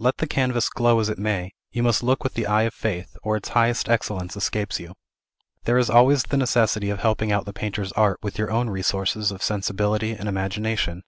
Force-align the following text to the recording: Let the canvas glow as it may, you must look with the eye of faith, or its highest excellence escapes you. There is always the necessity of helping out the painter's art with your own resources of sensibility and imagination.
Let 0.00 0.16
the 0.18 0.26
canvas 0.26 0.68
glow 0.68 0.98
as 0.98 1.08
it 1.10 1.16
may, 1.16 1.52
you 1.70 1.84
must 1.84 2.02
look 2.02 2.24
with 2.24 2.34
the 2.34 2.44
eye 2.48 2.62
of 2.62 2.74
faith, 2.74 3.16
or 3.22 3.36
its 3.36 3.50
highest 3.50 3.88
excellence 3.88 4.36
escapes 4.36 4.80
you. 4.80 4.94
There 5.62 5.78
is 5.78 5.88
always 5.88 6.24
the 6.24 6.36
necessity 6.36 6.90
of 6.90 6.98
helping 6.98 7.30
out 7.30 7.44
the 7.44 7.52
painter's 7.52 7.92
art 7.92 8.18
with 8.20 8.36
your 8.36 8.50
own 8.50 8.68
resources 8.68 9.30
of 9.30 9.44
sensibility 9.44 10.10
and 10.10 10.28
imagination. 10.28 11.04